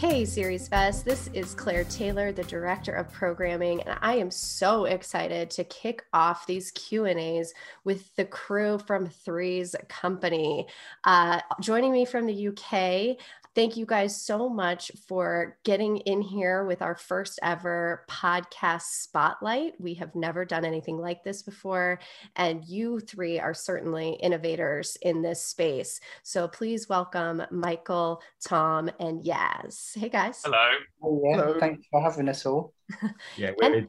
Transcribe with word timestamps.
Hey, 0.00 0.22
SeriesFest. 0.22 1.04
This 1.04 1.28
is 1.34 1.54
Claire 1.54 1.84
Taylor, 1.84 2.32
the 2.32 2.44
director 2.44 2.90
of 2.92 3.12
programming, 3.12 3.82
and 3.82 3.98
I 4.00 4.16
am 4.16 4.30
so 4.30 4.86
excited 4.86 5.50
to 5.50 5.64
kick 5.64 6.06
off 6.14 6.46
these 6.46 6.70
Q 6.70 7.04
and 7.04 7.20
A's 7.20 7.52
with 7.84 8.16
the 8.16 8.24
crew 8.24 8.78
from 8.78 9.06
Three's 9.06 9.76
Company. 9.90 10.66
Uh, 11.04 11.40
joining 11.60 11.92
me 11.92 12.06
from 12.06 12.24
the 12.24 12.48
UK, 12.48 13.18
Thank 13.56 13.76
you 13.76 13.84
guys 13.84 14.24
so 14.24 14.48
much 14.48 14.92
for 15.08 15.58
getting 15.64 15.96
in 15.98 16.22
here 16.22 16.64
with 16.64 16.82
our 16.82 16.94
first 16.94 17.40
ever 17.42 18.04
podcast 18.08 18.82
spotlight. 18.82 19.72
We 19.80 19.94
have 19.94 20.14
never 20.14 20.44
done 20.44 20.64
anything 20.64 20.98
like 20.98 21.24
this 21.24 21.42
before, 21.42 21.98
and 22.36 22.64
you 22.64 23.00
three 23.00 23.40
are 23.40 23.52
certainly 23.52 24.10
innovators 24.22 24.96
in 25.02 25.20
this 25.20 25.42
space. 25.42 26.00
So 26.22 26.46
please 26.46 26.88
welcome 26.88 27.42
Michael, 27.50 28.22
Tom, 28.46 28.88
and 29.00 29.24
Yaz. 29.24 29.98
Hey 29.98 30.10
guys. 30.10 30.42
Hello. 30.44 30.68
Oh, 31.02 31.20
yeah. 31.24 31.36
Hello. 31.36 31.58
Thanks 31.58 31.84
for 31.90 32.00
having 32.00 32.28
us 32.28 32.46
all. 32.46 32.72
yeah, 33.36 33.50
we're 33.60 33.88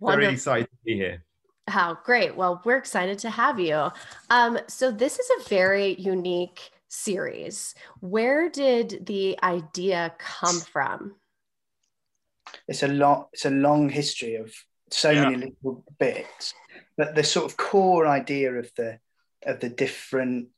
very 0.00 0.26
excited 0.26 0.64
to 0.68 0.76
be 0.84 0.96
here. 0.96 1.22
How 1.68 1.96
great. 2.02 2.34
Well, 2.34 2.60
we're 2.64 2.78
excited 2.78 3.20
to 3.20 3.30
have 3.30 3.60
you. 3.60 3.90
Um, 4.30 4.58
so 4.66 4.90
this 4.90 5.20
is 5.20 5.30
a 5.38 5.48
very 5.48 5.94
unique 5.94 6.72
series. 6.88 7.74
Where 8.00 8.48
did 8.48 9.06
the 9.06 9.38
idea 9.42 10.14
come 10.18 10.60
from? 10.60 11.16
It's 12.66 12.82
a 12.82 12.88
long, 12.88 13.26
it's 13.32 13.44
a 13.44 13.50
long 13.50 13.88
history 13.88 14.36
of 14.36 14.52
so 14.90 15.10
yeah. 15.10 15.28
many 15.28 15.54
little 15.62 15.84
bits, 15.98 16.54
but 16.96 17.14
the 17.14 17.24
sort 17.24 17.46
of 17.46 17.56
core 17.56 18.06
idea 18.06 18.52
of 18.54 18.70
the 18.76 18.98
of 19.46 19.60
the 19.60 19.68
different 19.68 20.48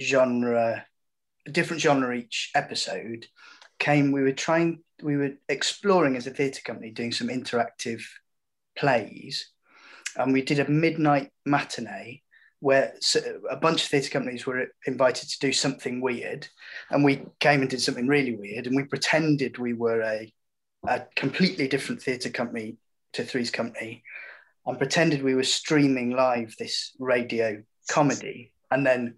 genre, 0.00 0.86
different 1.50 1.82
genre 1.82 2.16
each 2.16 2.50
episode 2.54 3.26
came. 3.78 4.12
We 4.12 4.22
were 4.22 4.32
trying, 4.32 4.82
we 5.02 5.16
were 5.16 5.32
exploring 5.48 6.16
as 6.16 6.26
a 6.26 6.30
theatre 6.30 6.62
company, 6.64 6.90
doing 6.90 7.12
some 7.12 7.28
interactive 7.28 8.02
plays, 8.76 9.50
and 10.16 10.32
we 10.32 10.42
did 10.42 10.60
a 10.60 10.70
midnight 10.70 11.30
matinee 11.44 12.22
where 12.62 12.94
a 13.50 13.56
bunch 13.56 13.82
of 13.82 13.88
theatre 13.88 14.08
companies 14.08 14.46
were 14.46 14.68
invited 14.86 15.28
to 15.28 15.38
do 15.40 15.52
something 15.52 16.00
weird, 16.00 16.46
and 16.90 17.02
we 17.02 17.24
came 17.40 17.60
and 17.60 17.68
did 17.68 17.82
something 17.82 18.06
really 18.06 18.36
weird, 18.36 18.68
and 18.68 18.76
we 18.76 18.84
pretended 18.84 19.58
we 19.58 19.72
were 19.72 20.00
a, 20.00 20.32
a 20.86 21.02
completely 21.16 21.66
different 21.66 22.00
theatre 22.00 22.30
company 22.30 22.76
to 23.14 23.24
Three's 23.24 23.50
Company, 23.50 24.04
and 24.64 24.78
pretended 24.78 25.24
we 25.24 25.34
were 25.34 25.42
streaming 25.42 26.10
live 26.10 26.54
this 26.56 26.92
radio 27.00 27.60
comedy, 27.90 28.52
and 28.70 28.86
then 28.86 29.16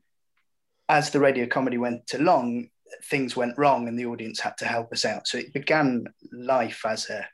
as 0.88 1.10
the 1.10 1.20
radio 1.20 1.46
comedy 1.46 1.76
went 1.76 2.14
along, 2.14 2.70
things 3.10 3.36
went 3.36 3.58
wrong, 3.58 3.88
and 3.88 3.98
the 3.98 4.06
audience 4.06 4.40
had 4.40 4.56
to 4.56 4.64
help 4.64 4.90
us 4.90 5.04
out. 5.04 5.28
So 5.28 5.36
it 5.36 5.52
began 5.52 6.06
life 6.32 6.80
as 6.86 7.10
a 7.10 7.28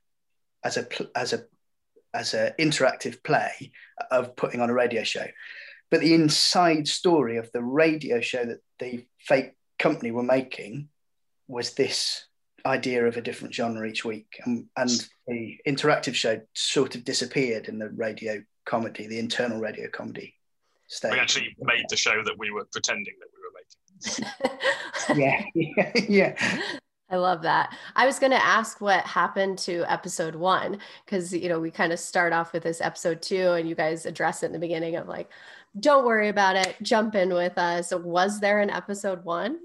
as 0.64 0.76
a 0.76 0.88
as 1.14 1.34
a 1.34 1.44
as 2.12 2.34
an 2.34 2.52
interactive 2.58 3.22
play 3.22 3.70
of 4.10 4.34
putting 4.34 4.60
on 4.60 4.70
a 4.70 4.74
radio 4.74 5.04
show 5.04 5.26
but 5.90 6.00
the 6.00 6.14
inside 6.14 6.88
story 6.88 7.36
of 7.36 7.50
the 7.52 7.62
radio 7.62 8.20
show 8.20 8.44
that 8.44 8.60
the 8.78 9.04
fake 9.18 9.52
company 9.78 10.10
were 10.10 10.22
making 10.22 10.88
was 11.48 11.74
this 11.74 12.26
idea 12.64 13.04
of 13.06 13.16
a 13.16 13.22
different 13.22 13.54
genre 13.54 13.88
each 13.88 14.04
week. 14.04 14.38
And, 14.44 14.66
and 14.76 14.90
the 15.26 15.58
interactive 15.66 16.14
show 16.14 16.40
sort 16.54 16.94
of 16.94 17.04
disappeared 17.04 17.68
in 17.68 17.78
the 17.78 17.88
radio 17.88 18.42
comedy, 18.64 19.06
the 19.06 19.18
internal 19.18 19.58
radio 19.58 19.88
comedy 19.90 20.34
stage. 20.86 21.12
We 21.12 21.18
actually 21.18 21.56
made 21.60 21.84
the 21.88 21.96
show 21.96 22.22
that 22.22 22.38
we 22.38 22.50
were 22.50 22.66
pretending 22.72 23.14
that 23.20 23.28
we 23.34 23.40
were 23.42 23.54
making. 23.58 24.60
yeah, 25.54 25.92
yeah, 26.08 26.36
yeah. 26.36 26.62
I 27.10 27.16
love 27.16 27.42
that. 27.42 27.76
I 27.96 28.06
was 28.06 28.18
going 28.18 28.30
to 28.30 28.44
ask 28.44 28.80
what 28.80 29.04
happened 29.04 29.58
to 29.60 29.84
episode 29.90 30.34
one 30.34 30.78
because 31.04 31.32
you 31.32 31.48
know 31.48 31.58
we 31.58 31.70
kind 31.70 31.92
of 31.92 31.98
start 31.98 32.32
off 32.32 32.52
with 32.52 32.62
this 32.62 32.80
episode 32.80 33.20
two, 33.20 33.52
and 33.52 33.68
you 33.68 33.74
guys 33.74 34.06
address 34.06 34.42
it 34.42 34.46
in 34.46 34.52
the 34.52 34.58
beginning 34.58 34.96
of 34.96 35.08
like, 35.08 35.28
don't 35.78 36.04
worry 36.04 36.28
about 36.28 36.56
it. 36.56 36.76
Jump 36.82 37.14
in 37.14 37.32
with 37.32 37.58
us. 37.58 37.92
Was 37.92 38.40
there 38.40 38.60
an 38.60 38.70
episode 38.70 39.24
one? 39.24 39.58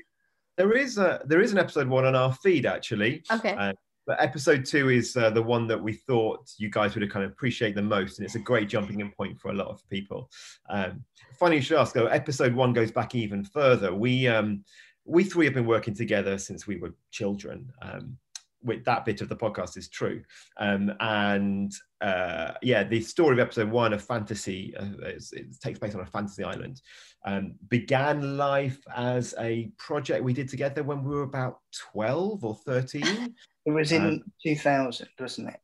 There 0.57 0.73
is 0.73 0.97
a 0.97 1.21
there 1.25 1.41
is 1.41 1.51
an 1.51 1.57
episode 1.57 1.87
one 1.87 2.05
on 2.05 2.15
our 2.15 2.33
feed 2.33 2.65
actually. 2.65 3.23
Okay. 3.31 3.53
Uh, 3.53 3.73
but 4.07 4.21
episode 4.21 4.65
two 4.65 4.89
is 4.89 5.17
uh, 5.17 5.31
the 5.31 5.41
one 5.41 5.67
that 5.67 5.81
we 5.81 5.93
thought 5.93 6.51
you 6.57 6.69
guys 6.69 6.93
would 6.93 7.01
have 7.01 7.11
kind 7.11 7.25
of 7.25 7.31
appreciate 7.31 7.73
the 7.73 7.81
most, 7.81 8.19
and 8.19 8.25
it's 8.25 8.35
a 8.35 8.39
great 8.39 8.69
jumping 8.69 8.99
in 8.99 9.11
point 9.11 9.39
for 9.39 9.49
a 9.49 9.53
lot 9.53 9.67
of 9.67 9.81
people. 9.89 10.29
Um, 10.69 11.03
funny 11.39 11.57
you 11.57 11.61
should 11.61 11.79
ask 11.79 11.93
though. 11.93 12.05
Episode 12.05 12.53
one 12.53 12.71
goes 12.71 12.91
back 12.91 13.15
even 13.15 13.43
further. 13.43 13.93
We 13.93 14.27
um, 14.27 14.63
we 15.05 15.23
three 15.23 15.45
have 15.45 15.53
been 15.53 15.67
working 15.67 15.93
together 15.93 16.37
since 16.37 16.67
we 16.67 16.77
were 16.77 16.93
children. 17.11 17.71
Um, 17.81 18.17
with 18.65 18.83
that 18.83 19.05
bit 19.05 19.21
of 19.21 19.29
the 19.29 19.35
podcast 19.35 19.77
is 19.77 19.87
true. 19.87 20.23
Um, 20.57 20.91
and 20.99 21.71
uh, 22.01 22.53
yeah, 22.61 22.83
the 22.83 22.99
story 22.99 23.33
of 23.33 23.39
episode 23.39 23.69
one 23.69 23.93
of 23.93 24.03
fantasy, 24.03 24.75
uh, 24.75 24.85
it 25.05 25.59
takes 25.61 25.79
place 25.79 25.93
on 25.93 26.01
a 26.01 26.05
fantasy 26.05 26.43
island, 26.43 26.81
um, 27.25 27.53
began 27.69 28.37
life 28.37 28.79
as 28.95 29.35
a 29.39 29.71
project 29.77 30.23
we 30.23 30.33
did 30.33 30.49
together 30.49 30.83
when 30.83 31.03
we 31.03 31.15
were 31.15 31.23
about 31.23 31.59
12 31.91 32.43
or 32.43 32.55
13. 32.55 33.35
It 33.67 33.71
was 33.71 33.91
in 33.91 34.05
um, 34.05 34.23
2000, 34.45 35.07
wasn't 35.19 35.49
it? 35.49 35.59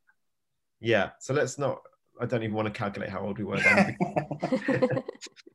Yeah. 0.79 1.11
So 1.19 1.35
let's 1.35 1.59
not, 1.59 1.83
I 2.19 2.25
don't 2.25 2.41
even 2.41 2.55
want 2.55 2.65
to 2.65 2.73
calculate 2.73 3.11
how 3.11 3.19
old 3.19 3.37
we 3.37 3.43
were 3.43 3.59
then. 3.59 5.03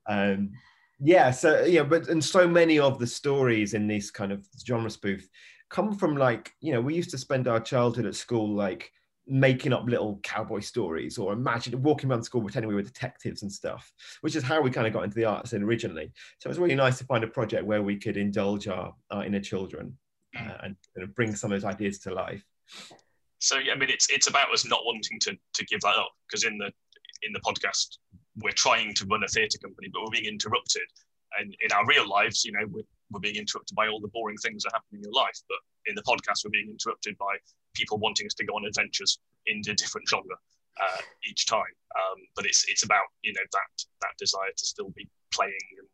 yeah. 1.01 1.31
So, 1.31 1.65
yeah, 1.65 1.83
but, 1.83 2.09
and 2.09 2.25
so 2.25 2.49
many 2.49 2.79
of 2.79 2.99
the 2.99 3.07
stories 3.07 3.75
in 3.75 3.87
this 3.87 4.11
kind 4.11 4.33
of 4.33 4.47
genre 4.67 4.91
spoof 4.91 5.29
come 5.69 5.95
from 5.95 6.17
like 6.17 6.53
you 6.61 6.73
know 6.73 6.81
we 6.81 6.95
used 6.95 7.11
to 7.11 7.19
spend 7.19 7.49
our 7.49 7.61
childhood 7.61 8.07
at 8.07 8.15
school 8.15 8.55
like 8.55 8.91
making 9.29 9.73
up 9.73 9.85
little 9.87 10.21
cowboy 10.23 10.61
stories 10.61 11.19
or 11.19 11.33
imagine 11.33 11.83
walking 11.83 12.09
around 12.09 12.23
school 12.23 12.41
pretending 12.41 12.69
we 12.69 12.75
were 12.75 12.83
detectives 12.83 13.43
and 13.43 13.51
stuff 13.51 13.93
which 14.21 14.37
is 14.37 14.45
how 14.45 14.61
we 14.61 14.71
kind 14.71 14.87
of 14.87 14.93
got 14.93 15.03
into 15.03 15.17
the 15.17 15.25
arts 15.25 15.53
in 15.53 15.65
originally 15.65 16.13
so 16.39 16.47
it 16.47 16.51
was 16.51 16.59
really 16.59 16.77
nice 16.77 16.99
to 16.99 17.05
find 17.05 17.25
a 17.25 17.29
project 17.29 17.65
where 17.65 17.83
we 17.83 17.97
could 17.97 18.17
indulge 18.17 18.69
our, 18.69 18.95
our 19.11 19.25
inner 19.25 19.41
children 19.41 19.97
uh, 20.39 20.59
and 20.63 20.77
kind 20.95 21.03
of 21.03 21.15
bring 21.17 21.35
some 21.35 21.51
of 21.51 21.61
those 21.61 21.69
ideas 21.69 21.99
to 21.99 22.15
life 22.15 22.45
so 23.41 23.59
yeah, 23.59 23.73
i 23.73 23.77
mean 23.77 23.91
it's 23.91 24.09
it's 24.11 24.29
about 24.29 24.53
us 24.53 24.65
not 24.65 24.81
wanting 24.85 25.19
to 25.19 25.37
to 25.53 25.65
give 25.65 25.81
that 25.81 25.97
up 25.97 26.11
because 26.29 26.45
in 26.45 26.57
the 26.59 26.71
in 27.23 27.33
the 27.33 27.41
podcast 27.41 27.99
we're 28.43 28.53
trying 28.53 28.95
to 28.95 29.07
run 29.07 29.23
a 29.25 29.29
theatre 29.29 29.59
company 29.59 29.89
but 29.93 30.03
we're 30.03 30.21
being 30.21 30.33
interrupted 30.33 30.83
and 31.39 31.55
in 31.61 31.73
our 31.73 31.87
real 31.87 32.09
lives 32.09 32.45
you 32.45 32.53
know 32.53 32.67
we're 32.71 32.85
we're 33.11 33.21
being 33.21 33.37
interrupted 33.37 33.75
by 33.75 33.89
all 33.89 34.01
the 34.01 34.09
boring 34.09 34.37
things 34.39 34.63
that 34.65 34.73
happen 34.73 34.99
in 34.99 35.03
your 35.03 35.13
life. 35.13 35.39
But 35.49 35.59
in 35.87 35.95
the 35.95 36.03
podcast, 36.03 36.45
we're 36.45 36.51
being 36.51 36.71
interrupted 36.71 37.17
by 37.19 37.37
people 37.75 37.99
wanting 37.99 38.27
us 38.27 38.35
to 38.35 38.45
go 38.45 38.55
on 38.55 38.65
adventures 38.65 39.19
in 39.47 39.63
a 39.69 39.75
different 39.75 40.09
genre 40.09 40.37
uh, 40.83 41.01
each 41.29 41.47
time. 41.47 41.61
Um, 41.97 42.19
but 42.35 42.47
it's 42.47 42.65
it's 42.69 42.85
about 42.85 43.05
you 43.23 43.33
know 43.33 43.47
that 43.53 43.85
that 44.03 44.15
desire 44.19 44.53
to 44.57 44.67
still 44.67 44.91
be 44.97 45.09
playing 45.33 45.55
and 45.79 45.89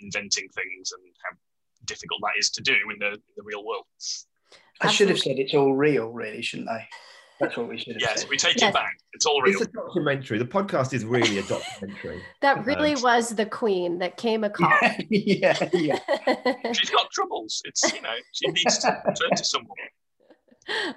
inventing 0.00 0.48
things 0.48 0.92
and 0.92 1.02
how 1.24 1.36
difficult 1.84 2.20
that 2.22 2.38
is 2.38 2.50
to 2.50 2.62
do 2.62 2.74
in 2.92 2.98
the, 2.98 3.12
in 3.12 3.34
the 3.36 3.42
real 3.44 3.64
world. 3.64 3.84
I 4.80 4.88
should 4.90 5.08
have 5.08 5.18
said 5.18 5.38
it's 5.38 5.54
all 5.54 5.74
real, 5.74 6.10
really, 6.10 6.42
shouldn't 6.42 6.68
I? 6.68 6.88
That's 7.40 7.56
what 7.56 7.68
we 7.68 7.76
should 7.76 7.94
have 7.94 8.02
yes, 8.02 8.20
said. 8.20 8.30
we 8.30 8.36
take 8.36 8.56
yes. 8.58 8.70
it 8.70 8.74
back. 8.74 8.98
It's 9.12 9.26
all 9.26 9.42
real. 9.42 9.60
It's 9.60 9.62
a 9.62 9.72
documentary. 9.72 10.38
The 10.38 10.46
podcast 10.46 10.94
is 10.94 11.04
really 11.04 11.38
a 11.38 11.42
documentary. 11.42 12.22
that 12.40 12.64
really 12.64 12.94
um, 12.94 13.02
was 13.02 13.30
the 13.30 13.46
queen 13.46 13.98
that 13.98 14.16
came 14.16 14.42
a 14.44 14.50
call. 14.50 14.72
yeah, 15.10 15.68
yeah. 15.72 15.98
She's 16.72 16.90
got 16.90 17.10
troubles. 17.10 17.62
It's 17.64 17.92
you 17.92 18.00
know 18.00 18.14
she 18.32 18.48
needs 18.48 18.78
to 18.78 19.02
turn 19.04 19.36
to 19.36 19.44
someone. 19.44 19.76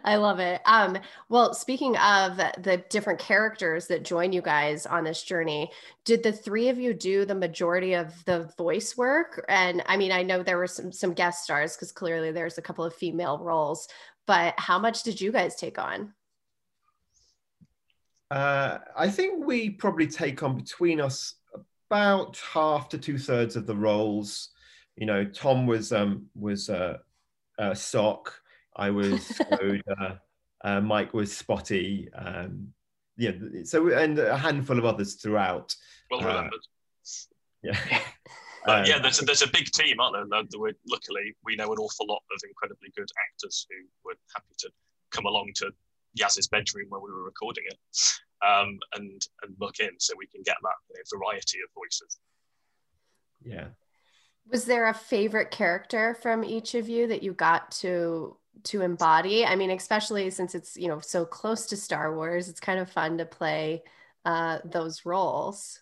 I 0.04 0.16
love 0.16 0.40
it. 0.40 0.62
Um, 0.66 0.98
well, 1.28 1.54
speaking 1.54 1.96
of 1.98 2.38
the 2.38 2.84
different 2.90 3.20
characters 3.20 3.86
that 3.88 4.04
join 4.04 4.34
you 4.34 4.42
guys 4.42 4.88
on 4.88 5.04
this 5.04 5.22
journey, 5.22 5.72
did 6.06 6.24
the 6.24 6.32
three 6.32 6.70
of 6.70 6.80
you 6.80 6.94
do 6.94 7.24
the 7.24 7.36
majority 7.36 7.94
of 7.94 8.26
the 8.26 8.52
voice 8.58 8.98
work? 8.98 9.46
And 9.48 9.84
I 9.86 9.98
mean, 9.98 10.12
I 10.12 10.24
know 10.24 10.42
there 10.42 10.58
were 10.58 10.68
some 10.68 10.92
some 10.92 11.14
guest 11.14 11.44
stars 11.44 11.76
because 11.76 11.92
clearly 11.92 12.32
there's 12.32 12.58
a 12.58 12.64
couple 12.64 12.84
of 12.86 12.96
female 12.96 13.38
roles, 13.40 13.88
but 14.26 14.56
how 14.58 14.80
much 14.80 15.04
did 15.04 15.22
you 15.22 15.32
guys 15.32 15.56
take 15.56 15.78
on? 15.78 16.14
Uh, 18.32 18.78
I 18.96 19.10
think 19.10 19.46
we 19.46 19.70
probably 19.70 20.08
take 20.08 20.44
on 20.44 20.56
between 20.56 21.02
us 21.02 21.36
about 21.90 22.40
half 22.54 22.90
to 22.90 22.98
two 22.98 23.18
thirds 23.18 23.56
of 23.56 23.66
the 23.66 23.76
roles. 23.76 24.50
You 24.96 25.08
know, 25.08 25.26
Tom 25.26 25.66
was 25.66 25.92
um, 25.92 26.28
was 26.36 26.70
uh, 26.70 26.98
uh, 27.58 27.74
Sock. 27.74 28.34
I 28.76 28.90
was 28.92 29.26
Soda. 29.50 30.22
uh, 30.64 30.82
Mike 30.82 31.14
was 31.14 31.36
Spotty. 31.36 32.10
Um, 32.14 32.74
yeah, 33.18 33.32
so 33.64 33.90
and 33.90 34.20
a 34.20 34.38
handful 34.38 34.78
of 34.78 34.86
others 34.86 35.16
throughout. 35.16 35.76
Well 36.12 36.22
uh, 36.22 36.28
remembered. 36.28 36.60
yeah. 37.64 38.00
Uh, 38.68 38.84
yeah, 38.86 39.00
there's 39.00 39.22
a, 39.22 39.26
there's 39.26 39.42
a 39.42 39.48
big 39.48 39.66
team, 39.72 40.00
aren't 40.02 40.30
there? 40.30 40.44
Luckily, 40.86 41.34
we 41.46 41.56
know 41.56 41.72
an 41.72 41.80
awful 41.80 42.06
lot 42.06 42.22
of 42.30 42.42
incredibly 42.46 42.92
good 42.96 43.10
actors 43.32 43.66
who 43.70 43.88
were 44.04 44.16
happy 44.36 44.54
to 44.60 44.70
come 45.12 45.26
along 45.26 45.52
to 45.56 45.72
Yaz's 46.18 46.48
bedroom 46.48 46.88
where 46.90 47.02
we 47.02 47.12
were 47.12 47.24
recording 47.24 47.64
it, 47.68 47.78
um, 48.46 48.78
and 48.96 49.22
and 49.44 49.56
look 49.60 49.80
in 49.80 49.92
so 50.00 50.14
we 50.18 50.28
can 50.28 50.42
get 50.44 50.58
that 50.62 50.70
you 50.90 50.96
know, 50.96 51.18
variety 51.20 51.60
of 51.60 51.70
voices. 51.76 52.20
Yeah. 53.44 53.68
Was 54.52 54.66
there 54.66 54.88
a 54.88 54.94
favorite 54.94 55.52
character 55.52 56.18
from 56.22 56.44
each 56.44 56.74
of 56.74 56.90
you 56.90 57.08
that 57.08 57.24
you 57.24 57.34
got 57.34 57.72
to 57.72 58.38
to 58.64 58.82
embody? 58.82 59.46
I 59.46 59.56
mean, 59.56 59.72
especially 59.72 60.30
since 60.32 60.56
it's 60.56 60.76
you 60.76 60.88
know 60.88 61.00
so 61.00 61.26
close 61.26 61.68
to 61.68 61.78
Star 61.78 62.16
Wars, 62.16 62.50
it's 62.50 62.60
kind 62.60 62.80
of 62.80 62.90
fun 62.90 63.18
to 63.20 63.26
play 63.26 63.84
uh, 64.26 64.60
those 64.66 65.06
roles. 65.06 65.80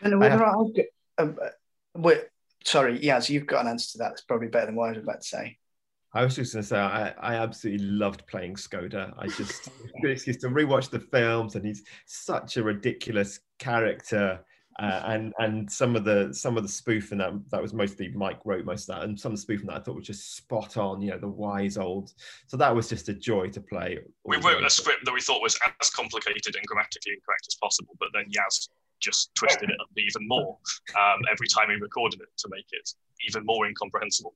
And 0.00 0.18
whether 0.18 0.44
I, 0.44 0.48
have, 0.48 0.86
um, 1.18 1.38
uh, 1.42 2.14
sorry, 2.64 2.98
Yaz, 3.00 3.28
you've 3.28 3.46
got 3.46 3.64
an 3.64 3.72
answer 3.72 3.92
to 3.92 3.98
that. 3.98 4.10
That's 4.10 4.22
probably 4.22 4.48
better 4.48 4.66
than 4.66 4.76
what 4.76 4.86
I 4.86 4.92
was 4.92 5.02
about 5.02 5.20
to 5.20 5.26
say. 5.26 5.58
I 6.14 6.24
was 6.24 6.36
just 6.36 6.54
going 6.54 6.62
to 6.62 6.68
say, 6.68 6.78
I, 6.78 7.10
I 7.20 7.34
absolutely 7.34 7.86
loved 7.86 8.26
playing 8.26 8.54
Skoda. 8.54 9.12
I 9.18 9.26
just 9.28 9.68
good 10.00 10.10
excuse 10.10 10.38
to 10.38 10.48
rewatch 10.48 10.90
the 10.90 11.00
films, 11.00 11.54
and 11.54 11.64
he's 11.64 11.82
such 12.06 12.56
a 12.56 12.62
ridiculous 12.62 13.40
character. 13.58 14.40
Uh, 14.80 15.02
and 15.06 15.34
and 15.38 15.70
some 15.70 15.96
of 15.96 16.04
the 16.04 16.32
some 16.32 16.56
of 16.56 16.62
the 16.62 16.68
spoof 16.68 17.10
in 17.10 17.18
that 17.18 17.32
that 17.50 17.60
was 17.60 17.74
mostly 17.74 18.08
Mike 18.10 18.38
wrote 18.44 18.64
most 18.64 18.88
of 18.88 18.94
that, 18.94 19.04
and 19.04 19.18
some 19.18 19.32
of 19.32 19.38
the 19.38 19.42
spoof 19.42 19.60
in 19.60 19.66
that 19.66 19.76
I 19.76 19.80
thought 19.80 19.96
was 19.96 20.06
just 20.06 20.36
spot 20.36 20.76
on. 20.76 21.02
You 21.02 21.10
know, 21.10 21.18
the 21.18 21.28
wise 21.28 21.76
old. 21.76 22.14
So 22.46 22.56
that 22.56 22.74
was 22.74 22.88
just 22.88 23.08
a 23.08 23.14
joy 23.14 23.48
to 23.48 23.60
play. 23.60 23.98
We 24.24 24.36
wrote 24.36 24.62
a 24.62 24.70
script 24.70 25.04
that 25.04 25.12
we 25.12 25.20
thought 25.20 25.42
was 25.42 25.58
as 25.80 25.90
complicated 25.90 26.54
and 26.54 26.64
grammatically 26.64 27.12
incorrect 27.12 27.46
as 27.48 27.56
possible, 27.56 27.96
but 27.98 28.08
then 28.14 28.26
Yaz 28.26 28.68
just 29.00 29.34
twisted 29.34 29.68
it 29.68 29.76
up 29.80 29.88
even 29.96 30.26
more 30.26 30.58
um, 30.98 31.20
every 31.30 31.46
time 31.46 31.70
he 31.70 31.76
recorded 31.76 32.20
it 32.20 32.28
to 32.36 32.48
make 32.50 32.66
it 32.72 32.90
even 33.28 33.44
more 33.46 33.66
incomprehensible 33.66 34.34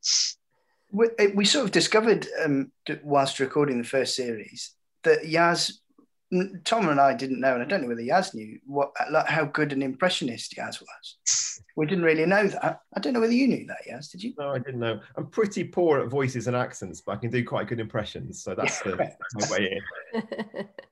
we, 0.93 1.09
eh, 1.19 1.29
we 1.35 1.45
sort 1.45 1.65
of 1.65 1.73
discovered 1.73 2.29
um, 2.45 2.71
whilst 3.03 3.41
recording 3.41 3.79
the 3.79 3.89
first 3.89 4.15
series 4.15 4.75
that 5.05 5.23
Yaz, 5.23 5.73
Tom 6.65 6.89
and 6.89 7.01
I 7.01 7.15
didn't 7.15 7.41
know, 7.41 7.55
and 7.55 7.63
I 7.63 7.67
don't 7.67 7.83
know 7.83 7.89
whether 7.89 8.03
Yaz 8.03 8.35
knew 8.35 8.59
what 8.65 8.93
like 9.11 9.27
how 9.27 9.45
good 9.45 9.73
an 9.73 9.83
impressionist 9.83 10.55
Yaz 10.57 10.81
was. 10.81 11.61
We 11.77 11.87
didn't 11.87 12.05
really 12.05 12.27
know 12.27 12.47
that. 12.47 12.81
I 12.95 13.01
don't 13.01 13.15
know 13.15 13.21
whether 13.21 13.33
you 13.33 13.49
knew 13.49 13.67
that, 13.67 13.87
Yaz. 13.91 14.11
Did 14.11 14.23
you? 14.23 14.35
No, 14.39 14.51
I 14.51 14.59
didn't 14.59 14.81
know. 14.81 15.01
I'm 15.17 15.27
pretty 15.27 15.65
poor 15.65 16.01
at 16.01 16.09
voices 16.09 16.47
and 16.47 16.57
accents, 16.57 17.01
but 17.01 17.13
I 17.13 17.17
can 17.17 17.31
do 17.31 17.45
quite 17.45 17.67
good 17.67 17.81
impressions, 17.81 18.43
so 18.43 18.55
that's, 18.55 18.81
the, 18.83 18.97
that's 18.97 19.51
my 19.51 19.57
way 19.57 19.81
in. 20.15 20.69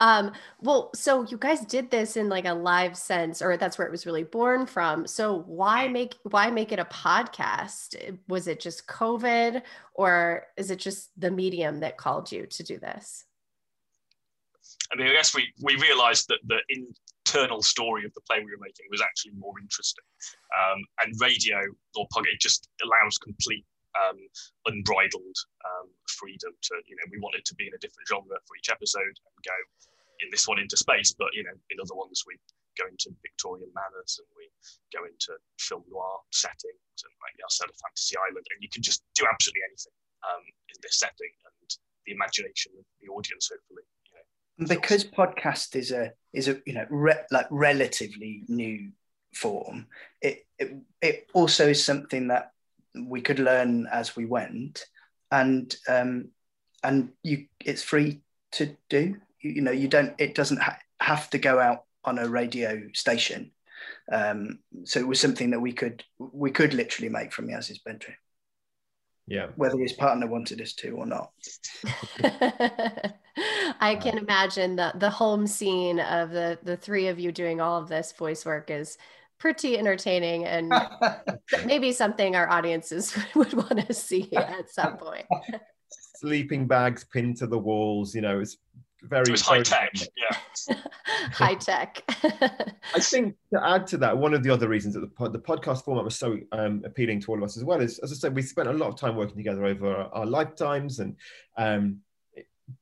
um 0.00 0.32
well 0.60 0.90
so 0.94 1.24
you 1.24 1.36
guys 1.38 1.60
did 1.60 1.90
this 1.90 2.16
in 2.16 2.28
like 2.28 2.46
a 2.46 2.52
live 2.52 2.96
sense 2.96 3.40
or 3.40 3.56
that's 3.56 3.78
where 3.78 3.86
it 3.86 3.90
was 3.90 4.06
really 4.06 4.24
born 4.24 4.66
from. 4.66 5.06
So 5.06 5.44
why 5.46 5.88
make 5.88 6.16
why 6.24 6.50
make 6.50 6.72
it 6.72 6.78
a 6.78 6.84
podcast? 6.84 8.18
Was 8.28 8.48
it 8.48 8.60
just 8.60 8.86
covid 8.86 9.62
or 9.94 10.46
is 10.56 10.70
it 10.70 10.78
just 10.78 11.10
the 11.20 11.30
medium 11.30 11.80
that 11.80 11.96
called 11.96 12.32
you 12.32 12.46
to 12.46 12.62
do 12.62 12.78
this? 12.78 13.24
I 14.92 14.96
mean 14.96 15.08
i 15.08 15.12
guess 15.12 15.34
we 15.34 15.52
we 15.62 15.76
realized 15.76 16.28
that 16.28 16.38
the 16.46 16.58
internal 16.68 17.62
story 17.62 18.04
of 18.04 18.12
the 18.14 18.20
play 18.22 18.38
we 18.38 18.50
were 18.50 18.60
making 18.60 18.86
was 18.90 19.00
actually 19.00 19.32
more 19.38 19.54
interesting. 19.60 20.04
Um, 20.56 20.78
and 21.02 21.14
radio 21.20 21.58
or 21.96 22.06
podcast 22.08 22.40
just 22.40 22.68
allows 22.82 23.18
complete 23.18 23.64
um, 24.04 24.18
unbridled 24.66 25.38
um, 25.64 25.88
freedom 26.08 26.52
to, 26.52 26.74
you 26.86 26.96
know, 26.96 27.06
we 27.10 27.18
wanted 27.20 27.44
to 27.44 27.54
be 27.54 27.66
in 27.66 27.74
a 27.74 27.82
different 27.82 28.08
genre 28.08 28.36
for 28.44 28.56
each 28.56 28.68
episode 28.68 29.16
and 29.16 29.36
go 29.44 29.58
in 30.20 30.28
this 30.32 30.48
one 30.48 30.58
into 30.58 30.76
space, 30.76 31.12
but, 31.12 31.28
you 31.32 31.44
know, 31.44 31.56
in 31.70 31.76
other 31.80 31.94
ones 31.94 32.24
we 32.26 32.36
go 32.76 32.84
into 32.88 33.10
Victorian 33.22 33.72
manners 33.72 34.20
and 34.20 34.28
we 34.36 34.48
go 34.92 35.04
into 35.04 35.32
film 35.58 35.84
noir 35.88 36.20
settings 36.30 36.98
and 37.04 37.12
like 37.24 37.36
our 37.40 37.52
set 37.52 37.68
of 37.68 37.76
Fantasy 37.80 38.16
Island, 38.16 38.44
and 38.52 38.60
you 38.60 38.68
can 38.68 38.82
just 38.82 39.02
do 39.14 39.24
absolutely 39.24 39.64
anything 39.68 39.96
um, 40.24 40.44
in 40.44 40.76
this 40.82 41.00
setting 41.00 41.32
and 41.44 41.68
the 42.04 42.12
imagination 42.12 42.72
of 42.78 42.84
the 43.00 43.08
audience, 43.12 43.50
hopefully. 43.52 43.84
You 44.08 44.12
know, 44.16 44.68
because 44.68 45.04
podcast 45.04 45.76
is 45.76 45.90
a 45.90 46.12
is 46.32 46.48
a 46.48 46.60
you 46.64 46.72
know 46.72 46.86
re- 46.88 47.26
like 47.30 47.46
relatively 47.50 48.44
new 48.48 48.92
form, 49.34 49.86
it, 50.20 50.46
it 50.58 50.76
it 51.02 51.26
also 51.34 51.68
is 51.68 51.84
something 51.84 52.28
that 52.28 52.52
we 53.08 53.20
could 53.20 53.38
learn 53.38 53.86
as 53.90 54.16
we 54.16 54.24
went, 54.24 54.84
and 55.30 55.74
um, 55.88 56.28
and 56.82 57.10
you 57.22 57.46
it's 57.64 57.82
free 57.82 58.20
to 58.52 58.76
do. 58.88 59.16
You, 59.40 59.50
you 59.50 59.62
know, 59.62 59.72
you 59.72 59.88
don't. 59.88 60.14
It 60.18 60.34
doesn't 60.34 60.60
ha- 60.60 60.78
have 61.00 61.30
to 61.30 61.38
go 61.38 61.58
out 61.58 61.84
on 62.04 62.18
a 62.18 62.28
radio 62.28 62.82
station. 62.94 63.50
Um, 64.10 64.60
so 64.84 65.00
it 65.00 65.06
was 65.06 65.20
something 65.20 65.50
that 65.50 65.60
we 65.60 65.72
could 65.72 66.04
we 66.18 66.50
could 66.50 66.74
literally 66.74 67.08
make 67.08 67.32
from 67.32 67.48
Yaz's 67.48 67.78
bedroom. 67.78 68.16
Yeah. 69.26 69.48
Whether 69.56 69.78
his 69.78 69.92
partner 69.92 70.28
wanted 70.28 70.60
us 70.60 70.72
to 70.74 70.90
or 70.90 71.06
not. 71.06 71.32
I 73.80 73.96
can 73.96 74.18
imagine 74.18 74.76
the 74.76 74.92
the 74.94 75.10
home 75.10 75.46
scene 75.46 75.98
of 75.98 76.30
the 76.30 76.58
the 76.62 76.76
three 76.76 77.08
of 77.08 77.18
you 77.18 77.32
doing 77.32 77.60
all 77.60 77.82
of 77.82 77.88
this 77.88 78.12
voice 78.12 78.46
work 78.46 78.70
is 78.70 78.98
pretty 79.38 79.78
entertaining 79.78 80.44
and 80.44 80.72
maybe 81.66 81.92
something 81.92 82.36
our 82.36 82.48
audiences 82.48 83.16
would 83.34 83.52
want 83.52 83.86
to 83.86 83.92
see 83.92 84.28
at 84.34 84.70
some 84.70 84.96
point. 84.96 85.26
Sleeping 86.16 86.66
bags 86.66 87.04
pinned 87.04 87.36
to 87.38 87.46
the 87.46 87.58
walls, 87.58 88.14
you 88.14 88.22
know, 88.22 88.40
it's 88.40 88.56
very 89.02 89.24
it 89.28 89.30
was 89.30 89.42
high 89.42 89.62
tech. 89.62 89.92
Yeah, 89.94 90.76
high 91.30 91.54
tech. 91.54 92.02
I 92.94 92.98
think 93.00 93.36
to 93.52 93.64
add 93.64 93.86
to 93.88 93.98
that, 93.98 94.16
one 94.16 94.32
of 94.32 94.42
the 94.42 94.50
other 94.50 94.68
reasons 94.68 94.94
that 94.94 95.00
the, 95.00 95.06
pod, 95.06 95.34
the 95.34 95.38
podcast 95.38 95.84
format 95.84 96.04
was 96.04 96.16
so 96.16 96.38
um, 96.52 96.82
appealing 96.84 97.20
to 97.20 97.30
all 97.30 97.38
of 97.38 97.44
us 97.44 97.58
as 97.58 97.64
well 97.64 97.80
is, 97.82 97.98
as 97.98 98.10
I 98.10 98.14
said, 98.14 98.34
we 98.34 98.42
spent 98.42 98.68
a 98.68 98.72
lot 98.72 98.88
of 98.88 98.96
time 98.96 99.14
working 99.14 99.36
together 99.36 99.66
over 99.66 99.94
our, 99.94 100.08
our 100.14 100.26
lifetimes, 100.26 100.98
and 100.98 101.16
um, 101.58 101.98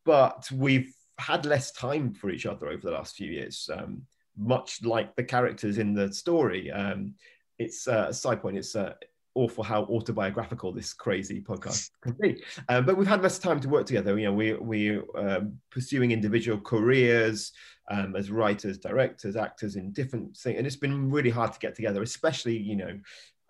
but 0.05 0.49
we've 0.53 0.95
had 1.19 1.45
less 1.45 1.73
time 1.73 2.13
for 2.15 2.31
each 2.31 2.47
other 2.47 2.69
over 2.69 2.81
the 2.81 2.93
last 2.93 3.17
few 3.17 3.31
years. 3.31 3.69
Um, 3.77 4.07
much 4.37 4.83
like 4.83 5.15
the 5.17 5.25
characters 5.25 5.79
in 5.79 5.95
the 5.95 6.13
story. 6.13 6.71
Um, 6.71 7.15
it's 7.59 7.87
uh, 7.87 8.07
a 8.09 8.15
side 8.15 8.43
point. 8.43 8.57
It's 8.57 8.75
uh, 8.75 8.95
awful 9.35 9.65
how 9.65 9.83
autobiographical 9.85 10.73
this 10.73 10.93
crazy 10.93 11.41
podcast 11.41 11.91
can 12.03 12.17
be. 12.21 12.43
Um, 12.69 12.85
but 12.87 12.97
we've 12.97 13.09
had 13.09 13.23
less 13.23 13.39
time 13.39 13.61
to 13.61 13.69
work 13.69 13.87
together. 13.87 14.19
You 14.19 14.27
know, 14.27 14.33
we 14.33 14.55
we 14.55 15.01
um, 15.17 15.59
pursuing 15.71 16.13
individual 16.13 16.61
careers 16.61 17.53
um, 17.91 18.17
as 18.17 18.31
writers, 18.31 18.79
directors, 18.79 19.37
actors 19.37 19.77
in 19.77 19.93
different 19.93 20.37
things, 20.37 20.59
and 20.59 20.67
it's 20.67 20.77
been 20.77 21.11
really 21.11 21.31
hard 21.31 21.53
to 21.53 21.59
get 21.59 21.75
together. 21.75 22.03
Especially, 22.03 22.57
you 22.57 22.77
know, 22.77 22.99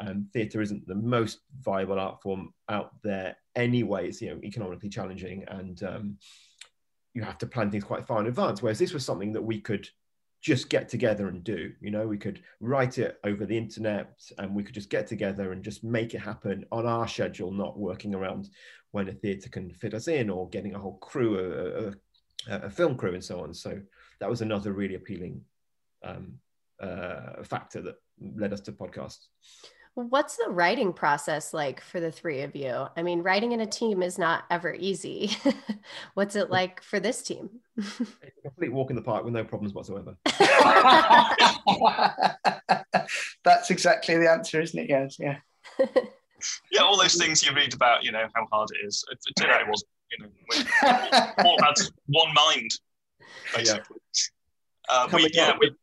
um, 0.01 0.27
theatre 0.33 0.61
isn't 0.61 0.87
the 0.87 0.95
most 0.95 1.41
viable 1.61 1.99
art 1.99 2.21
form 2.23 2.53
out 2.69 2.93
there 3.03 3.37
anyway. 3.55 4.09
It's 4.09 4.21
you 4.21 4.31
know 4.31 4.41
economically 4.43 4.89
challenging, 4.89 5.45
and 5.49 5.83
um, 5.83 6.19
you 7.13 7.23
have 7.23 7.39
to 7.39 7.47
plan 7.47 7.71
things 7.71 7.85
quite 7.85 8.07
far 8.07 8.21
in 8.21 8.27
advance. 8.27 8.63
Whereas 8.63 8.79
this 8.79 8.93
was 8.93 9.05
something 9.05 9.33
that 9.33 9.43
we 9.43 9.61
could 9.61 9.89
just 10.45 10.69
get 10.69 10.91
together 10.91 11.29
and 11.29 11.43
do. 11.43 11.73
You 11.81 11.91
know, 11.91 12.07
we 12.07 12.19
could 12.19 12.43
write 12.61 12.99
it 12.99 13.19
over 13.25 13.47
the 13.47 13.57
internet 13.57 14.21
and 14.37 14.55
we 14.55 14.63
could 14.63 14.75
just 14.75 14.91
get 14.91 15.07
together 15.07 15.53
and 15.53 15.65
just 15.65 15.83
make 15.83 16.13
it 16.13 16.19
happen 16.19 16.67
on 16.71 16.87
our 16.87 17.09
schedule, 17.09 17.51
not 17.51 17.79
working 17.79 18.15
around 18.15 18.51
when 18.91 19.09
a 19.09 19.13
theatre 19.13 19.49
can 19.49 19.73
fit 19.73 19.95
us 19.95 20.07
in 20.07 20.29
or 20.29 20.51
getting 20.51 20.75
a 20.75 20.79
whole 20.79 20.99
crew, 20.99 21.39
a, 21.39 22.53
a, 22.53 22.67
a 22.67 22.71
film 22.71 22.95
crew, 22.95 23.15
and 23.15 23.25
so 23.25 23.41
on. 23.41 23.55
So 23.55 23.81
that 24.21 24.29
was 24.29 24.43
another 24.43 24.75
really 24.75 24.97
appealing 24.97 25.41
um, 26.05 26.35
uh, 26.79 27.43
factor 27.43 27.81
that 27.81 27.97
led 28.21 28.53
us 28.53 28.61
to 28.61 28.73
podcasts. 28.73 29.29
What's 29.97 30.37
the 30.37 30.51
writing 30.51 30.93
process 30.93 31.55
like 31.55 31.81
for 31.81 32.01
the 32.01 32.11
three 32.11 32.43
of 32.43 32.57
you? 32.57 32.89
I 32.97 33.05
mean, 33.05 33.23
writing 33.23 33.53
in 33.53 33.61
a 33.61 33.67
team 33.67 34.03
is 34.03 34.19
not 34.19 34.43
ever 34.51 34.75
easy. 34.75 35.31
What's 36.15 36.35
it 36.35 36.51
like 36.51 36.83
for 36.83 36.99
this 36.99 37.23
team? 37.23 37.49
it's 37.77 38.01
a 38.01 38.07
complete 38.43 38.73
walk 38.73 38.91
in 38.91 38.97
the 38.97 39.03
park 39.03 39.25
with 39.25 39.35
no 39.35 39.45
problems 39.45 39.73
whatsoever. 39.73 40.17
That's 43.45 43.71
exactly 43.71 44.19
the 44.19 44.29
answer, 44.29 44.61
isn't 44.61 44.77
it? 44.79 44.89
Yes, 44.89 45.17
yeah. 45.21 45.37
yeah, 46.73 46.81
all 46.81 46.99
those 46.99 47.15
things 47.15 47.47
you 47.47 47.55
read 47.55 47.73
about, 47.73 48.03
you 48.03 48.11
know, 48.11 48.27
how 48.35 48.49
hard 48.51 48.71
it 48.73 48.79
is. 48.85 49.05
It, 49.13 49.19
it 49.29 49.37
turned 49.41 49.53
out 49.53 49.61
it 49.61 49.69
wasn't. 49.69 49.91
You 50.11 50.19
know, 50.25 50.31
all 51.45 51.57
had 51.63 51.75
one 52.07 52.35
mind, 52.35 52.73
basically. 53.55 53.97
Yeah. 54.15 54.23
Uh, 54.89 55.09
we, 55.13 55.29
yeah, 55.33 55.53
we, 55.59 55.75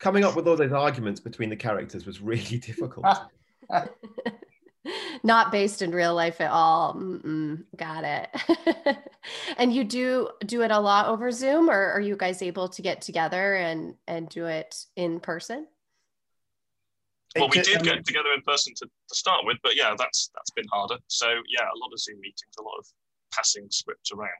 coming 0.00 0.24
up 0.24 0.34
with 0.34 0.48
all 0.48 0.56
those 0.56 0.72
arguments 0.72 1.20
between 1.20 1.50
the 1.50 1.56
characters 1.56 2.04
was 2.06 2.20
really 2.20 2.58
difficult. 2.66 3.06
Not 5.22 5.52
based 5.52 5.82
in 5.82 5.90
real 5.90 6.14
life 6.14 6.40
at 6.40 6.50
all. 6.50 6.94
Mm-mm, 6.94 7.64
got 7.76 8.02
it. 8.02 8.98
and 9.58 9.72
you 9.72 9.84
do 9.84 10.30
do 10.46 10.62
it 10.62 10.70
a 10.70 10.80
lot 10.80 11.06
over 11.06 11.30
Zoom, 11.30 11.68
or 11.68 11.92
are 11.92 12.00
you 12.00 12.16
guys 12.16 12.40
able 12.40 12.68
to 12.70 12.80
get 12.80 13.02
together 13.02 13.56
and 13.56 13.94
and 14.08 14.28
do 14.30 14.46
it 14.46 14.86
in 14.96 15.20
person? 15.20 15.66
Well, 17.36 17.50
we 17.54 17.60
did 17.60 17.82
get 17.82 18.04
together 18.06 18.30
in 18.34 18.40
person 18.42 18.72
to, 18.76 18.86
to 18.86 19.14
start 19.14 19.42
with, 19.44 19.58
but 19.62 19.76
yeah, 19.76 19.94
that's 19.98 20.30
that's 20.34 20.50
been 20.50 20.66
harder. 20.72 20.96
So 21.08 21.28
yeah, 21.28 21.64
a 21.64 21.78
lot 21.78 21.92
of 21.92 22.00
Zoom 22.00 22.18
meetings, 22.18 22.54
a 22.58 22.62
lot 22.62 22.78
of 22.78 22.86
passing 23.34 23.66
scripts 23.70 24.10
around. 24.12 24.30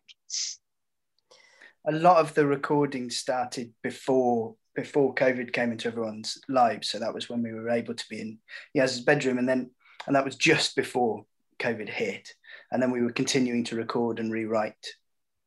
A 1.86 1.92
lot 1.92 2.16
of 2.16 2.34
the 2.34 2.46
recording 2.46 3.10
started 3.10 3.72
before 3.82 4.56
before 4.80 5.14
COVID 5.14 5.52
came 5.52 5.72
into 5.72 5.88
everyone's 5.88 6.38
lives. 6.48 6.88
So 6.88 6.98
that 6.98 7.14
was 7.14 7.28
when 7.28 7.42
we 7.42 7.52
were 7.52 7.70
able 7.70 7.94
to 7.94 8.08
be 8.08 8.20
in 8.20 8.38
Yaz's 8.74 9.00
bedroom, 9.00 9.38
and 9.38 9.48
then 9.48 9.70
and 10.06 10.16
that 10.16 10.24
was 10.24 10.36
just 10.36 10.76
before 10.76 11.24
COVID 11.58 11.88
hit. 11.88 12.32
And 12.72 12.82
then 12.82 12.90
we 12.90 13.02
were 13.02 13.12
continuing 13.12 13.64
to 13.64 13.76
record 13.76 14.18
and 14.18 14.32
rewrite 14.32 14.86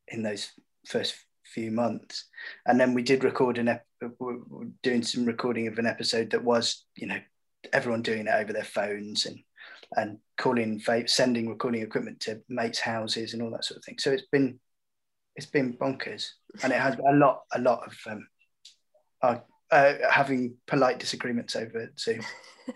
in 0.07 0.21
those 0.21 0.51
first 0.85 1.15
few 1.45 1.71
months. 1.71 2.25
And 2.65 2.79
then 2.79 2.93
we 2.93 3.03
did 3.03 3.23
record 3.23 3.57
an 3.57 3.67
ep- 3.69 3.85
doing 4.81 5.03
some 5.03 5.25
recording 5.25 5.67
of 5.67 5.79
an 5.79 5.85
episode 5.85 6.29
that 6.31 6.43
was, 6.43 6.85
you 6.95 7.07
know, 7.07 7.19
everyone 7.71 8.01
doing 8.01 8.27
it 8.27 8.33
over 8.33 8.53
their 8.53 8.63
phones 8.63 9.25
and 9.25 9.39
and 9.95 10.17
calling, 10.37 10.81
sending 11.05 11.47
recording 11.47 11.83
equipment 11.83 12.19
to 12.21 12.41
mates' 12.49 12.79
houses 12.79 13.33
and 13.33 13.41
all 13.41 13.51
that 13.51 13.63
sort 13.63 13.77
of 13.77 13.85
thing. 13.85 13.97
So 13.99 14.11
it's 14.11 14.27
been 14.31 14.59
it's 15.35 15.45
been 15.45 15.73
bonkers, 15.73 16.29
and 16.63 16.71
it 16.73 16.79
has 16.79 16.95
a 16.95 17.15
lot 17.15 17.41
a 17.53 17.59
lot 17.59 17.85
of 17.85 17.97
um, 18.11 18.27
uh, 19.23 19.37
uh, 19.71 19.93
having 20.11 20.55
polite 20.67 20.99
disagreements 20.99 21.55
over 21.55 21.91
Zoom. 21.97 22.21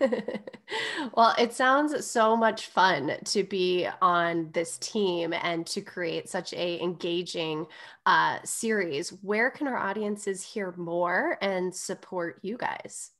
well, 1.14 1.34
it 1.38 1.52
sounds 1.52 2.04
so 2.04 2.36
much 2.36 2.66
fun 2.66 3.12
to 3.24 3.44
be 3.44 3.86
on 4.02 4.50
this 4.52 4.78
team 4.78 5.32
and 5.32 5.64
to 5.66 5.80
create 5.80 6.28
such 6.28 6.52
a 6.54 6.82
engaging 6.82 7.66
uh, 8.06 8.38
series. 8.44 9.10
Where 9.22 9.50
can 9.50 9.68
our 9.68 9.78
audiences 9.78 10.42
hear 10.42 10.74
more 10.76 11.38
and 11.40 11.72
support 11.74 12.40
you 12.42 12.56
guys? 12.56 13.12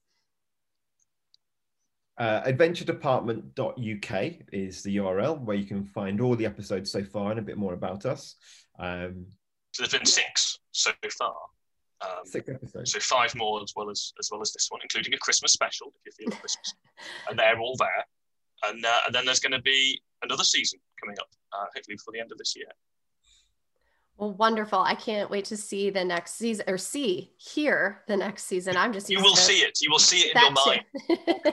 Uh, 2.18 2.42
adventuredepartment.uk 2.42 4.34
is 4.52 4.82
the 4.82 4.96
URL 4.96 5.40
where 5.40 5.56
you 5.56 5.66
can 5.66 5.84
find 5.84 6.20
all 6.20 6.34
the 6.34 6.46
episodes 6.46 6.90
so 6.90 7.04
far 7.04 7.30
and 7.30 7.38
a 7.38 7.42
bit 7.42 7.56
more 7.56 7.74
about 7.74 8.04
us. 8.06 8.34
Um, 8.80 9.26
so 9.72 9.84
there's 9.84 9.92
been 9.92 10.04
six 10.04 10.58
so 10.72 10.90
far. 11.16 11.36
Um, 12.00 12.24
six 12.24 12.48
episodes. 12.48 12.92
So 12.92 13.00
five 13.00 13.34
more 13.34 13.60
as 13.62 13.72
well 13.74 13.90
as 13.90 14.12
as 14.20 14.28
well 14.30 14.40
as 14.40 14.52
this 14.52 14.68
one, 14.70 14.80
including 14.82 15.14
a 15.14 15.18
Christmas 15.18 15.52
special 15.52 15.92
if 16.04 16.14
you 16.18 16.26
feel 16.26 16.30
like 16.30 16.40
Christmas, 16.40 16.74
and 17.28 17.38
they're 17.38 17.58
all 17.58 17.76
there. 17.76 18.04
And 18.68 18.84
uh, 18.84 19.00
and 19.06 19.14
then 19.14 19.24
there's 19.24 19.40
going 19.40 19.52
to 19.52 19.62
be 19.62 20.00
another 20.22 20.44
season 20.44 20.78
coming 21.00 21.16
up, 21.18 21.28
uh, 21.52 21.64
hopefully 21.74 21.96
before 21.96 22.12
the 22.12 22.20
end 22.20 22.30
of 22.30 22.38
this 22.38 22.54
year. 22.56 22.68
Well, 24.16 24.32
wonderful! 24.32 24.80
I 24.80 24.94
can't 24.94 25.28
wait 25.30 25.44
to 25.46 25.56
see 25.56 25.90
the 25.90 26.04
next 26.04 26.34
season 26.34 26.64
or 26.68 26.78
see 26.78 27.32
hear 27.36 28.02
the 28.06 28.16
next 28.16 28.44
season. 28.44 28.76
I'm 28.76 28.92
just 28.92 29.10
you 29.10 29.20
will 29.20 29.36
see 29.36 29.58
it. 29.58 29.78
You 29.80 29.90
will 29.90 29.98
see 29.98 30.20
it 30.20 30.36
in 30.36 30.42
your 30.42 30.52
mind. 30.52 30.84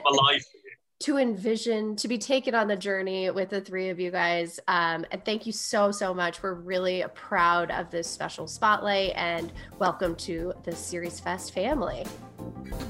alive 0.06 0.44
to 0.98 1.18
envision 1.18 1.94
to 1.96 2.08
be 2.08 2.16
taken 2.16 2.54
on 2.54 2.68
the 2.68 2.76
journey 2.76 3.30
with 3.30 3.50
the 3.50 3.60
three 3.60 3.90
of 3.90 4.00
you 4.00 4.10
guys. 4.10 4.58
Um, 4.66 5.04
and 5.10 5.24
thank 5.24 5.46
you 5.46 5.52
so 5.52 5.90
so 5.90 6.14
much. 6.14 6.42
We're 6.42 6.54
really 6.54 7.04
proud 7.14 7.70
of 7.70 7.90
this 7.90 8.08
special 8.08 8.46
spotlight 8.46 9.12
and 9.14 9.52
welcome 9.78 10.14
to 10.16 10.54
the 10.64 10.70
SeriesFest 10.70 11.52
family. 11.52 12.04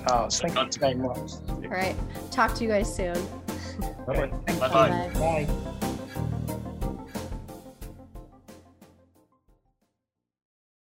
Oh 0.08 0.28
thank 0.30 0.56
you 0.56 0.80
very 0.80 0.94
much. 0.94 1.32
All 1.48 1.60
right. 1.68 1.96
Talk 2.30 2.54
to 2.54 2.64
you 2.64 2.70
guys 2.70 2.94
soon. 2.94 3.16
Bye 4.06 4.30
bye, 4.46 4.58
bye. 4.58 5.10
bye. 5.14 5.46
bye. 5.50 5.92